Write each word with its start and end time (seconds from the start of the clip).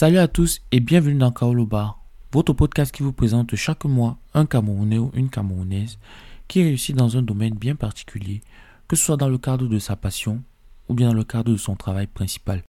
Salut 0.00 0.16
à 0.16 0.28
tous 0.28 0.62
et 0.72 0.80
bienvenue 0.80 1.18
dans 1.18 1.30
Kaolo 1.30 1.66
Bar, 1.66 2.02
votre 2.32 2.54
podcast 2.54 2.90
qui 2.90 3.02
vous 3.02 3.12
présente 3.12 3.54
chaque 3.54 3.84
mois 3.84 4.16
un 4.32 4.46
Camerounais 4.46 4.96
ou 4.96 5.10
une 5.12 5.28
Camerounaise 5.28 5.98
qui 6.48 6.62
réussit 6.62 6.96
dans 6.96 7.18
un 7.18 7.22
domaine 7.22 7.52
bien 7.52 7.74
particulier, 7.74 8.40
que 8.88 8.96
ce 8.96 9.04
soit 9.04 9.18
dans 9.18 9.28
le 9.28 9.36
cadre 9.36 9.66
de 9.66 9.78
sa 9.78 9.96
passion 9.96 10.42
ou 10.88 10.94
bien 10.94 11.08
dans 11.08 11.14
le 11.14 11.24
cadre 11.24 11.52
de 11.52 11.58
son 11.58 11.76
travail 11.76 12.06
principal. 12.06 12.62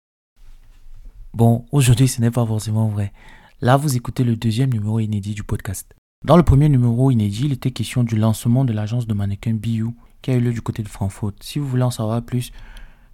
Bon, 1.36 1.65
aujourd'hui 1.71 2.07
ce 2.07 2.20
n'est 2.20 2.31
pas 2.31 2.47
forcément 2.47 2.88
vrai. 2.88 3.14
Là, 3.61 3.77
vous 3.77 3.96
écoutez 3.96 4.23
le 4.23 4.36
deuxième 4.36 4.73
numéro 4.73 5.00
inédit 5.00 5.36
du 5.36 5.43
podcast. 5.43 5.93
Dans 6.25 6.36
le 6.36 6.41
premier 6.41 6.68
numéro 6.68 7.11
inédit, 7.11 7.46
il 7.46 7.54
était 7.54 7.70
question 7.70 8.04
du 8.04 8.16
lancement 8.16 8.66
de 8.66 8.73
l'agence 8.73 9.05
de 9.05 9.14
mannequins 9.14 9.54
BU 9.54 9.91
qui 10.23 10.32
a 10.32 10.36
eu 10.36 10.39
lieu 10.41 10.52
du 10.52 10.64
côté 10.64 10.82
de 10.82 10.89
Francfort. 10.89 11.34
Si 11.41 11.59
vous 11.59 11.68
voulez 11.68 11.84
en 11.84 11.91
savoir 11.91 12.23
plus, 12.23 12.52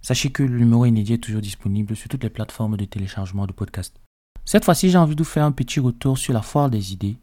sachez 0.00 0.30
que 0.30 0.42
le 0.42 0.58
numéro 0.58 0.86
inédit 0.86 1.12
est 1.12 1.18
toujours 1.18 1.42
disponible 1.42 1.94
sur 1.94 2.08
toutes 2.08 2.24
les 2.24 2.30
plateformes 2.30 2.78
de 2.78 2.86
téléchargement 2.86 3.46
de 3.46 3.52
podcasts. 3.52 4.00
Cette 4.48 4.64
fois-ci, 4.64 4.90
j'ai 4.90 4.96
envie 4.96 5.16
de 5.16 5.24
vous 5.24 5.28
faire 5.28 5.44
un 5.44 5.50
petit 5.50 5.80
retour 5.80 6.16
sur 6.16 6.32
la 6.32 6.40
foire 6.40 6.70
des 6.70 6.92
idées, 6.92 7.16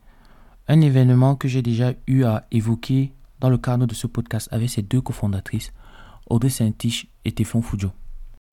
un 0.68 0.82
événement 0.82 1.38
que 1.38 1.48
j'ai 1.48 1.62
déjà 1.62 1.94
eu 2.06 2.26
à 2.26 2.46
évoquer 2.52 3.14
dans 3.40 3.48
le 3.48 3.58
cadre 3.58 3.86
de 3.86 3.94
ce 3.94 4.08
podcast 4.08 4.50
avec 4.52 4.70
ses 4.70 4.82
deux 4.82 5.00
cofondatrices, 5.00 5.72
Audrey 6.30 6.50
Saint-Tiche 6.50 7.08
et 7.24 7.32
Teflon 7.32 7.62
Foudio. 7.62 7.92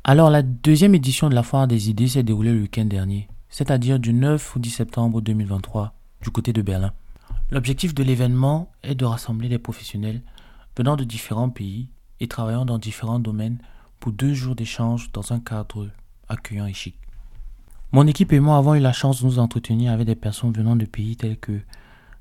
Alors, 0.05 0.31
la 0.31 0.43
deuxième 0.43 0.95
édition 0.95 1.29
de 1.29 1.35
la 1.35 1.43
foire 1.43 1.67
des 1.67 1.91
idées 1.91 2.07
s'est 2.07 2.23
déroulée 2.23 2.55
le 2.55 2.61
week-end 2.61 2.85
dernier, 2.85 3.29
c'est-à-dire 3.49 3.99
du 3.99 4.13
9 4.13 4.57
au 4.57 4.61
10 4.61 4.71
septembre 4.71 5.21
2023, 5.21 5.93
du 6.23 6.31
côté 6.31 6.53
de 6.53 6.63
Berlin. 6.63 6.93
L'objectif 7.51 7.93
de 7.93 8.05
l'événement 8.05 8.71
est 8.85 8.95
de 8.95 9.05
rassembler 9.05 9.49
des 9.49 9.59
professionnels 9.59 10.23
venant 10.77 10.95
de 10.95 11.03
différents 11.03 11.51
pays 11.51 11.89
et 12.21 12.29
travaillant 12.29 12.65
dans 12.65 12.79
différents 12.79 13.19
domaines 13.19 13.59
pour 13.99 14.13
deux 14.13 14.33
jours 14.33 14.55
d'échange 14.55 15.11
dans 15.11 15.33
un 15.33 15.41
cadre 15.41 15.89
accueillant 16.29 16.67
et 16.67 16.73
chic. 16.73 17.00
Mon 17.93 18.07
équipe 18.07 18.33
et 18.33 18.39
moi 18.39 18.57
avons 18.57 18.77
eu 18.77 18.81
la 18.81 18.93
chance 18.93 19.21
de 19.21 19.27
nous 19.27 19.41
entretenir 19.41 19.91
avec 19.91 20.07
des 20.07 20.15
personnes 20.15 20.53
venant 20.53 20.77
de 20.77 20.85
pays 20.85 21.17
tels 21.17 21.37
que 21.37 21.61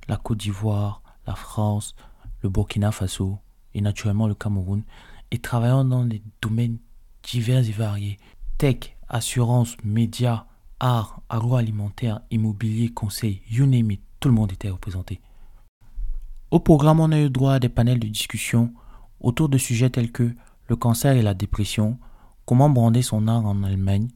la 0.08 0.17
Côte 0.17 0.39
d'Ivoire, 0.39 1.03
la 1.28 1.36
France, 1.36 1.94
le 2.42 2.50
Burkina 2.50 2.92
Faso 2.92 3.38
et 3.76 3.81
naturellement 3.81 4.28
le 4.28 4.34
Cameroun 4.34 4.81
et 5.30 5.38
travaillant 5.38 5.86
dans 5.86 6.06
des 6.06 6.23
domaines 6.42 6.80
divers 7.22 7.59
et 7.70 7.72
variés. 7.72 8.17
Tech, 8.58 8.98
assurance, 9.09 9.78
médias, 9.84 10.45
art, 10.80 11.22
agroalimentaire, 11.30 12.22
immobilier, 12.31 12.89
conseil, 12.89 13.44
you 13.48 13.67
name 13.67 13.92
it, 13.92 14.02
tout 14.20 14.30
le 14.30 14.33
monde 14.33 14.52
était 14.52 14.72
représenté. 14.72 15.22
Au 16.50 16.59
programme, 16.59 17.00
on 17.00 17.11
a 17.11 17.20
eu 17.20 17.30
droit 17.30 17.54
à 17.54 17.59
des 17.59 17.70
panels 17.70 18.00
de 18.00 18.08
discussion 18.08 18.73
autour 19.22 19.50
de 19.50 19.59
sujets 19.59 19.92
tels 19.92 20.11
que 20.11 20.33
le 20.67 20.76
cancer 20.76 21.16
et 21.16 21.22
la 21.22 21.36
dépression, 21.36 22.00
comment 22.45 22.72
brander 22.72 23.04
son 23.04 23.28
art 23.28 23.45
en 23.45 23.61
Allemagne, 23.61 24.08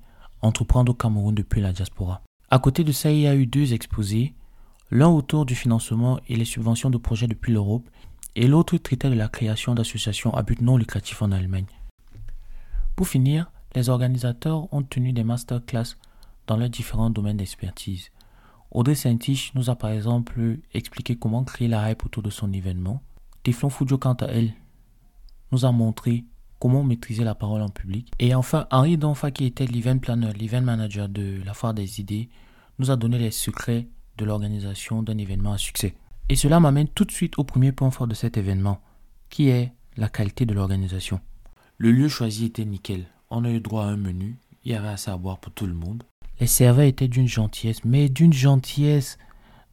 entreprendre 0.43 0.91
au 0.91 0.95
Cameroun 0.95 1.33
depuis 1.33 1.61
la 1.61 1.73
diaspora. 1.73 2.21
À 2.49 2.59
côté 2.59 2.83
de 2.83 2.91
ça, 2.91 3.11
il 3.11 3.21
y 3.21 3.27
a 3.27 3.35
eu 3.35 3.47
deux 3.47 3.73
exposés, 3.73 4.35
l'un 4.91 5.07
autour 5.07 5.45
du 5.45 5.55
financement 5.55 6.19
et 6.27 6.35
les 6.35 6.45
subventions 6.45 6.91
de 6.91 6.97
projets 6.97 7.27
depuis 7.27 7.51
l'Europe, 7.51 7.89
et 8.35 8.47
l'autre 8.47 8.77
traitait 8.77 9.09
de 9.09 9.15
la 9.15 9.27
création 9.27 9.73
d'associations 9.73 10.33
à 10.33 10.43
but 10.43 10.61
non 10.61 10.77
lucratif 10.77 11.21
en 11.21 11.31
Allemagne. 11.31 11.65
Pour 12.95 13.07
finir, 13.07 13.51
les 13.75 13.89
organisateurs 13.89 14.71
ont 14.71 14.83
tenu 14.83 15.13
des 15.13 15.23
masterclass 15.23 15.95
dans 16.45 16.57
leurs 16.57 16.69
différents 16.69 17.09
domaines 17.09 17.37
d'expertise. 17.37 18.09
Audrey 18.69 18.95
Saint-Tiche 18.95 19.53
nous 19.55 19.69
a 19.69 19.75
par 19.75 19.91
exemple 19.91 20.57
expliqué 20.73 21.15
comment 21.15 21.43
créer 21.43 21.67
la 21.67 21.89
hype 21.89 22.05
autour 22.05 22.23
de 22.23 22.29
son 22.29 22.51
événement. 22.53 23.01
Teflon 23.43 23.69
Fujo, 23.69 23.97
quant 23.97 24.13
à 24.13 24.27
elle, 24.27 24.53
nous 25.51 25.65
a 25.65 25.71
montré 25.71 26.25
comment 26.63 26.81
maîtriser 26.81 27.25
la 27.25 27.35
parole 27.35 27.61
en 27.61 27.67
public. 27.67 28.09
Et 28.19 28.33
enfin, 28.33 28.67
Henri 28.71 28.97
Donfa, 28.97 29.31
qui 29.31 29.43
était 29.43 29.65
l'event 29.65 29.97
planner, 29.97 30.31
l'event 30.31 30.61
manager 30.61 31.09
de 31.09 31.41
la 31.45 31.53
foire 31.53 31.73
des 31.73 31.99
idées, 31.99 32.29
nous 32.79 32.89
a 32.89 32.95
donné 32.95 33.17
les 33.17 33.31
secrets 33.31 33.89
de 34.17 34.23
l'organisation 34.23 35.03
d'un 35.03 35.17
événement 35.17 35.51
à 35.51 35.57
succès. 35.57 35.93
Et 36.29 36.37
cela 36.37 36.61
m'amène 36.61 36.87
tout 36.87 37.03
de 37.03 37.11
suite 37.11 37.37
au 37.37 37.43
premier 37.43 37.73
point 37.73 37.91
fort 37.91 38.07
de 38.07 38.13
cet 38.13 38.37
événement, 38.37 38.79
qui 39.29 39.49
est 39.49 39.73
la 39.97 40.07
qualité 40.07 40.45
de 40.45 40.53
l'organisation. 40.53 41.19
Le 41.79 41.91
lieu 41.91 42.07
choisi 42.07 42.45
était 42.45 42.63
nickel. 42.63 43.07
On 43.29 43.43
a 43.43 43.49
eu 43.49 43.59
droit 43.59 43.83
à 43.83 43.87
un 43.87 43.97
menu, 43.97 44.37
il 44.63 44.71
y 44.71 44.75
avait 44.75 44.87
assez 44.87 45.11
à 45.11 45.17
boire 45.17 45.39
pour 45.39 45.51
tout 45.51 45.67
le 45.67 45.73
monde. 45.73 46.03
Les 46.39 46.47
serveurs 46.47 46.85
étaient 46.85 47.09
d'une 47.09 47.27
gentillesse, 47.27 47.83
mais 47.83 48.07
d'une 48.07 48.31
gentillesse 48.31 49.17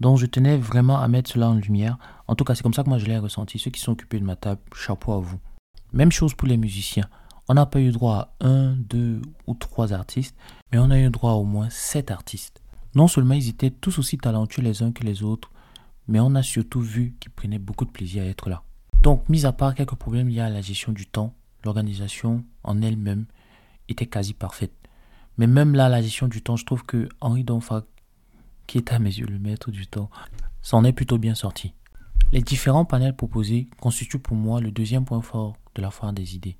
dont 0.00 0.16
je 0.16 0.26
tenais 0.26 0.56
vraiment 0.56 0.98
à 0.98 1.06
mettre 1.06 1.30
cela 1.30 1.50
en 1.50 1.54
lumière. 1.54 1.98
En 2.26 2.34
tout 2.34 2.42
cas, 2.42 2.56
c'est 2.56 2.64
comme 2.64 2.74
ça 2.74 2.82
que 2.82 2.88
moi 2.88 2.98
je 2.98 3.06
l'ai 3.06 3.18
ressenti. 3.18 3.60
Ceux 3.60 3.70
qui 3.70 3.80
sont 3.80 3.92
occupés 3.92 4.18
de 4.18 4.24
ma 4.24 4.34
table, 4.34 4.60
chapeau 4.74 5.12
à 5.12 5.20
vous. 5.20 5.38
Même 5.92 6.12
chose 6.12 6.34
pour 6.34 6.48
les 6.48 6.56
musiciens. 6.56 7.08
On 7.48 7.54
n'a 7.54 7.66
pas 7.66 7.80
eu 7.80 7.90
droit 7.90 8.34
à 8.40 8.46
un, 8.46 8.76
deux 8.76 9.20
ou 9.46 9.54
trois 9.54 9.92
artistes, 9.92 10.36
mais 10.70 10.78
on 10.78 10.90
a 10.90 10.98
eu 10.98 11.10
droit 11.10 11.32
à 11.32 11.34
au 11.34 11.44
moins 11.44 11.68
sept 11.70 12.10
artistes. 12.10 12.62
Non 12.94 13.08
seulement 13.08 13.34
ils 13.34 13.48
étaient 13.48 13.70
tous 13.70 13.98
aussi 13.98 14.18
talentueux 14.18 14.62
les 14.62 14.82
uns 14.82 14.92
que 14.92 15.04
les 15.04 15.22
autres, 15.22 15.50
mais 16.06 16.20
on 16.20 16.34
a 16.34 16.42
surtout 16.42 16.80
vu 16.80 17.14
qu'ils 17.20 17.32
prenaient 17.32 17.58
beaucoup 17.58 17.84
de 17.84 17.90
plaisir 17.90 18.22
à 18.22 18.26
être 18.26 18.48
là. 18.48 18.62
Donc, 19.02 19.28
mis 19.28 19.46
à 19.46 19.52
part 19.52 19.74
quelques 19.74 19.94
problèmes 19.94 20.28
liés 20.28 20.40
à 20.40 20.50
la 20.50 20.60
gestion 20.60 20.92
du 20.92 21.06
temps, 21.06 21.34
l'organisation 21.64 22.44
en 22.62 22.82
elle-même 22.82 23.26
était 23.88 24.06
quasi 24.06 24.34
parfaite. 24.34 24.74
Mais 25.38 25.46
même 25.46 25.74
là, 25.74 25.88
la 25.88 26.02
gestion 26.02 26.28
du 26.28 26.42
temps, 26.42 26.56
je 26.56 26.66
trouve 26.66 26.84
que 26.84 27.08
Henri 27.20 27.44
Donfac, 27.44 27.84
qui 28.66 28.78
est 28.78 28.92
à 28.92 28.98
mes 28.98 29.10
yeux 29.10 29.26
le 29.26 29.38
maître 29.38 29.70
du 29.70 29.86
temps, 29.86 30.10
s'en 30.62 30.84
est 30.84 30.92
plutôt 30.92 31.18
bien 31.18 31.34
sorti. 31.34 31.72
Les 32.32 32.42
différents 32.42 32.84
panels 32.84 33.16
proposés 33.16 33.66
constituent 33.80 34.20
pour 34.20 34.36
moi 34.36 34.60
le 34.60 34.70
deuxième 34.70 35.04
point 35.04 35.20
fort 35.20 35.56
de 35.74 35.82
la 35.82 35.90
foire 35.90 36.12
des 36.12 36.36
idées. 36.36 36.56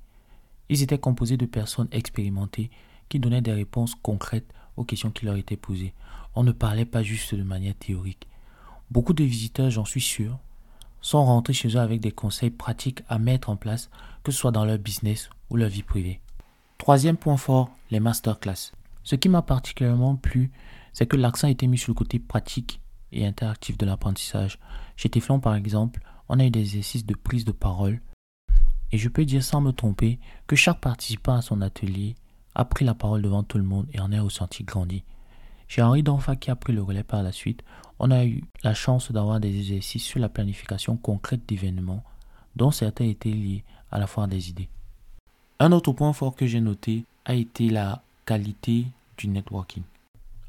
Ils 0.67 0.83
étaient 0.83 0.97
composés 0.97 1.37
de 1.37 1.45
personnes 1.45 1.87
expérimentées 1.93 2.69
qui 3.07 3.19
donnaient 3.19 3.41
des 3.41 3.53
réponses 3.53 3.95
concrètes 3.95 4.53
aux 4.75 4.83
questions 4.83 5.11
qui 5.11 5.25
leur 5.25 5.37
étaient 5.37 5.55
posées. 5.55 5.93
On 6.35 6.43
ne 6.43 6.51
parlait 6.51 6.83
pas 6.83 7.03
juste 7.03 7.35
de 7.35 7.43
manière 7.43 7.75
théorique. 7.75 8.27
Beaucoup 8.89 9.13
de 9.13 9.23
visiteurs, 9.23 9.69
j'en 9.69 9.85
suis 9.85 10.01
sûr, 10.01 10.39
sont 10.99 11.23
rentrés 11.23 11.53
chez 11.53 11.69
eux 11.69 11.79
avec 11.79 12.01
des 12.01 12.11
conseils 12.11 12.51
pratiques 12.51 13.03
à 13.07 13.17
mettre 13.17 13.49
en 13.49 13.55
place, 13.55 13.89
que 14.23 14.33
ce 14.33 14.39
soit 14.39 14.51
dans 14.51 14.65
leur 14.65 14.77
business 14.77 15.29
ou 15.49 15.55
leur 15.55 15.69
vie 15.69 15.83
privée. 15.83 16.19
Troisième 16.79 17.15
point 17.15 17.37
fort, 17.37 17.69
les 17.91 18.01
masterclass. 18.01 18.73
Ce 19.03 19.15
qui 19.15 19.29
m'a 19.29 19.41
particulièrement 19.41 20.17
plu, 20.17 20.51
c'est 20.91 21.07
que 21.07 21.15
l'accent 21.15 21.47
était 21.47 21.67
mis 21.67 21.77
sur 21.77 21.91
le 21.91 21.95
côté 21.95 22.19
pratique 22.19 22.80
et 23.11 23.25
interactif 23.25 23.77
de 23.77 23.85
l'apprentissage. 23.85 24.59
Chez 24.95 25.09
Teflon, 25.09 25.39
par 25.39 25.55
exemple, 25.55 26.01
on 26.29 26.39
a 26.39 26.45
eu 26.45 26.51
des 26.51 26.61
exercices 26.61 27.05
de 27.05 27.15
prise 27.15 27.45
de 27.45 27.51
parole 27.51 28.01
et 28.91 28.97
je 28.97 29.09
peux 29.09 29.25
dire 29.25 29.43
sans 29.43 29.61
me 29.61 29.71
tromper 29.71 30.19
que 30.47 30.55
chaque 30.55 30.81
participant 30.81 31.35
à 31.35 31.41
son 31.41 31.61
atelier 31.61 32.15
a 32.55 32.65
pris 32.65 32.85
la 32.85 32.93
parole 32.93 33.21
devant 33.21 33.43
tout 33.43 33.57
le 33.57 33.63
monde 33.63 33.87
et 33.93 33.99
en 33.99 34.11
est 34.11 34.19
ressenti 34.19 34.63
grandi. 34.63 35.03
Chez 35.67 35.81
Henri 35.81 36.03
Donfa 36.03 36.35
qui 36.35 36.51
a 36.51 36.55
pris 36.55 36.73
le 36.73 36.81
relais 36.81 37.03
par 37.03 37.23
la 37.23 37.31
suite, 37.31 37.63
on 37.99 38.11
a 38.11 38.25
eu 38.25 38.43
la 38.63 38.73
chance 38.73 39.11
d'avoir 39.11 39.39
des 39.39 39.57
exercices 39.57 40.03
sur 40.03 40.19
la 40.19 40.27
planification 40.27 40.97
concrète 40.97 41.47
d'événements 41.47 42.03
dont 42.57 42.71
certains 42.71 43.05
étaient 43.05 43.29
liés 43.29 43.63
à 43.89 43.99
la 43.99 44.07
foire 44.07 44.27
des 44.27 44.49
idées. 44.49 44.69
Un 45.59 45.71
autre 45.71 45.93
point 45.93 46.11
fort 46.11 46.35
que 46.35 46.47
j'ai 46.47 46.59
noté 46.59 47.05
a 47.23 47.35
été 47.35 47.69
la 47.69 48.03
qualité 48.25 48.87
du 49.17 49.27
networking. 49.27 49.83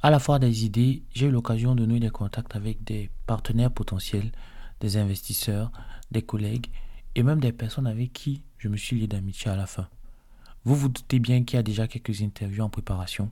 À 0.05 0.11
la 0.11 0.19
foire 0.19 0.41
des 0.41 0.65
idées, 0.65 1.05
j'ai 1.15 1.27
eu 1.27 1.31
l'occasion 1.31 1.77
de 1.77 1.87
nouer 1.87 2.01
des 2.01 2.11
contacts 2.11 2.57
avec 2.57 2.83
des 2.83 3.09
partenaires 3.25 3.71
potentiels, 3.71 4.33
des 4.81 4.97
investisseurs, 4.97 5.71
des 6.11 6.23
collègues 6.23 6.67
et 7.15 7.23
même 7.23 7.39
des 7.39 7.53
personnes 7.53 7.87
avec 7.87 8.13
qui 8.13 8.43
je 8.59 8.67
me 8.67 8.77
suis 8.77 8.99
lié 8.99 9.07
d'amitié 9.07 9.53
à 9.53 9.57
la 9.57 9.67
fin. 9.67 9.87
Vous 10.65 10.75
vous 10.75 10.89
doutez 10.89 11.21
bien 11.21 11.45
qu'il 11.45 11.57
y 11.57 11.61
a 11.61 11.63
déjà 11.63 11.87
quelques 11.87 12.21
interviews 12.21 12.65
en 12.65 12.69
préparation. 12.69 13.31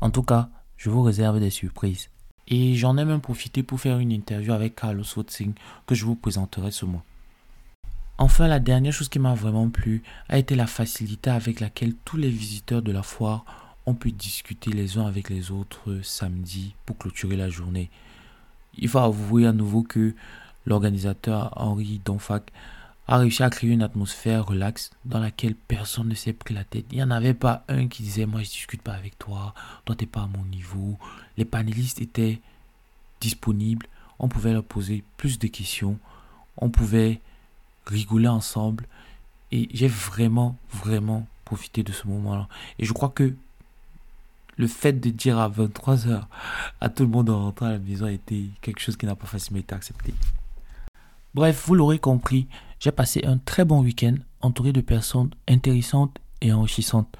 En 0.00 0.10
tout 0.10 0.22
cas, 0.22 0.50
je 0.76 0.88
vous 0.88 1.02
réserve 1.02 1.40
des 1.40 1.50
surprises. 1.50 2.10
Et 2.46 2.76
j'en 2.76 2.96
ai 2.96 3.04
même 3.04 3.20
profité 3.20 3.64
pour 3.64 3.80
faire 3.80 3.98
une 3.98 4.12
interview 4.12 4.52
avec 4.52 4.76
Carlos 4.76 5.02
Wotzing 5.16 5.54
que 5.84 5.96
je 5.96 6.04
vous 6.04 6.14
présenterai 6.14 6.70
ce 6.70 6.84
mois. 6.84 7.02
Enfin, 8.18 8.46
la 8.46 8.60
dernière 8.60 8.92
chose 8.92 9.08
qui 9.08 9.18
m'a 9.18 9.34
vraiment 9.34 9.68
plu 9.68 10.04
a 10.28 10.38
été 10.38 10.54
la 10.54 10.68
facilité 10.68 11.30
avec 11.30 11.58
laquelle 11.58 11.96
tous 12.04 12.18
les 12.18 12.30
visiteurs 12.30 12.82
de 12.82 12.92
la 12.92 13.02
foire 13.02 13.44
ont 13.86 13.94
pu 13.94 14.12
discuter 14.12 14.70
les 14.70 14.98
uns 14.98 15.06
avec 15.06 15.28
les 15.28 15.50
autres 15.50 16.00
samedi 16.02 16.74
pour 16.86 16.96
clôturer 16.96 17.36
la 17.36 17.50
journée. 17.50 17.90
Il 18.78 18.88
faut 18.88 18.98
avouer 18.98 19.46
à 19.46 19.52
nouveau 19.52 19.82
que 19.82 20.14
l'organisateur 20.66 21.52
Henri 21.56 22.00
Donfac 22.04 22.50
a 23.06 23.18
réussi 23.18 23.42
à 23.42 23.50
créer 23.50 23.70
une 23.70 23.82
atmosphère 23.82 24.46
relaxe 24.46 24.90
dans 25.04 25.18
laquelle 25.18 25.54
personne 25.54 26.08
ne 26.08 26.14
s'est 26.14 26.32
pris 26.32 26.54
la 26.54 26.64
tête. 26.64 26.86
Il 26.90 26.96
n'y 26.96 27.02
en 27.02 27.10
avait 27.10 27.34
pas 27.34 27.64
un 27.68 27.86
qui 27.86 28.02
disait 28.02 28.26
Moi, 28.26 28.42
je 28.42 28.48
discute 28.48 28.80
pas 28.80 28.94
avec 28.94 29.18
toi, 29.18 29.54
toi, 29.84 29.94
tu 29.94 30.04
n'es 30.04 30.10
pas 30.10 30.22
à 30.22 30.26
mon 30.26 30.44
niveau. 30.46 30.98
Les 31.36 31.44
panélistes 31.44 32.00
étaient 32.00 32.40
disponibles, 33.20 33.86
on 34.18 34.28
pouvait 34.28 34.52
leur 34.52 34.64
poser 34.64 35.04
plus 35.18 35.38
de 35.38 35.48
questions, 35.48 35.98
on 36.56 36.70
pouvait 36.70 37.20
rigoler 37.86 38.28
ensemble. 38.28 38.86
Et 39.52 39.68
j'ai 39.72 39.88
vraiment, 39.88 40.56
vraiment 40.72 41.26
profité 41.44 41.82
de 41.82 41.92
ce 41.92 42.08
moment-là. 42.08 42.48
Et 42.78 42.86
je 42.86 42.92
crois 42.92 43.10
que 43.10 43.34
le 44.56 44.66
fait 44.66 44.92
de 44.92 45.10
dire 45.10 45.38
à 45.38 45.48
23h 45.48 46.24
à 46.80 46.88
tout 46.88 47.02
le 47.02 47.08
monde 47.08 47.30
en 47.30 47.44
rentrant 47.44 47.66
à 47.66 47.72
la 47.72 47.78
maison 47.78 48.06
a 48.06 48.12
été 48.12 48.50
quelque 48.60 48.80
chose 48.80 48.96
qui 48.96 49.06
n'a 49.06 49.16
pas 49.16 49.26
facilement 49.26 49.60
été 49.60 49.74
accepté. 49.74 50.14
Bref, 51.34 51.64
vous 51.66 51.74
l'aurez 51.74 51.98
compris, 51.98 52.46
j'ai 52.78 52.92
passé 52.92 53.24
un 53.24 53.38
très 53.38 53.64
bon 53.64 53.82
week-end 53.82 54.14
entouré 54.40 54.72
de 54.72 54.80
personnes 54.80 55.30
intéressantes 55.48 56.18
et 56.40 56.52
enrichissantes. 56.52 57.16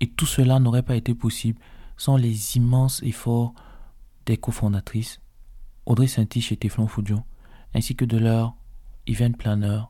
Et 0.00 0.06
tout 0.06 0.26
cela 0.26 0.60
n'aurait 0.60 0.82
pas 0.82 0.94
été 0.94 1.14
possible 1.14 1.58
sont 1.96 2.16
les 2.16 2.56
immenses 2.56 3.02
efforts 3.02 3.52
des 4.26 4.36
cofondatrices, 4.36 5.20
Audrey 5.86 6.06
Saint-Tiche 6.06 6.52
et 6.52 6.56
Teflon 6.56 6.86
Foudion, 6.86 7.24
ainsi 7.74 7.96
que 7.96 8.04
de 8.04 8.16
leur 8.16 8.54
event 9.06 9.32
planner, 9.32 9.80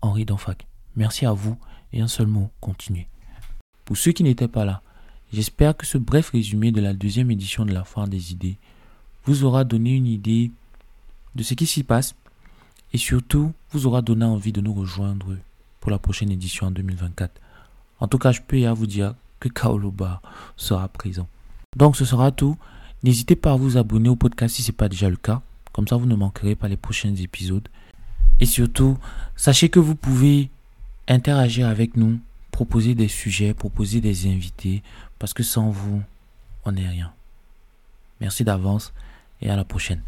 Henri 0.00 0.24
Donfac. 0.24 0.66
Merci 0.94 1.26
à 1.26 1.32
vous 1.32 1.56
et 1.92 2.00
un 2.00 2.08
seul 2.08 2.26
mot, 2.26 2.50
continuez. 2.60 3.08
Pour 3.84 3.96
ceux 3.96 4.12
qui 4.12 4.22
n'étaient 4.22 4.48
pas 4.48 4.64
là, 4.64 4.82
j'espère 5.32 5.76
que 5.76 5.86
ce 5.86 5.98
bref 5.98 6.30
résumé 6.30 6.72
de 6.72 6.80
la 6.80 6.92
deuxième 6.92 7.30
édition 7.30 7.64
de 7.64 7.72
la 7.72 7.84
Foire 7.84 8.08
des 8.08 8.32
idées 8.32 8.56
vous 9.24 9.44
aura 9.44 9.64
donné 9.64 9.94
une 9.94 10.06
idée 10.06 10.50
de 11.34 11.42
ce 11.42 11.54
qui 11.54 11.66
s'y 11.66 11.82
passe 11.82 12.14
et 12.92 12.98
surtout 12.98 13.52
vous 13.70 13.86
aura 13.86 14.02
donné 14.02 14.24
envie 14.24 14.52
de 14.52 14.60
nous 14.60 14.74
rejoindre 14.74 15.36
pour 15.80 15.90
la 15.90 15.98
prochaine 15.98 16.30
édition 16.30 16.66
en 16.66 16.70
2024. 16.70 17.40
En 18.00 18.08
tout 18.08 18.18
cas, 18.18 18.32
je 18.32 18.40
peux 18.40 18.58
y 18.58 18.66
vous 18.66 18.86
dire 18.86 19.14
que 19.40 19.48
Kaoloba 19.48 20.20
sera 20.56 20.88
présent. 20.88 21.28
Donc 21.76 21.96
ce 21.96 22.04
sera 22.04 22.30
tout. 22.30 22.56
N'hésitez 23.02 23.36
pas 23.36 23.52
à 23.52 23.56
vous 23.56 23.76
abonner 23.76 24.08
au 24.08 24.16
podcast 24.16 24.54
si 24.56 24.62
ce 24.62 24.70
n'est 24.70 24.76
pas 24.76 24.88
déjà 24.88 25.08
le 25.08 25.16
cas. 25.16 25.42
Comme 25.72 25.88
ça, 25.88 25.96
vous 25.96 26.06
ne 26.06 26.14
manquerez 26.14 26.54
pas 26.54 26.68
les 26.68 26.76
prochains 26.76 27.14
épisodes. 27.14 27.68
Et 28.40 28.46
surtout, 28.46 28.98
sachez 29.36 29.68
que 29.68 29.78
vous 29.78 29.94
pouvez 29.94 30.50
interagir 31.08 31.66
avec 31.66 31.96
nous, 31.96 32.20
proposer 32.50 32.94
des 32.94 33.08
sujets, 33.08 33.54
proposer 33.54 34.00
des 34.00 34.26
invités, 34.26 34.82
parce 35.22 35.34
que 35.34 35.44
sans 35.44 35.70
vous, 35.70 36.02
on 36.64 36.72
n'est 36.72 36.88
rien. 36.88 37.12
Merci 38.20 38.42
d'avance 38.42 38.92
et 39.40 39.50
à 39.50 39.54
la 39.54 39.62
prochaine. 39.62 40.02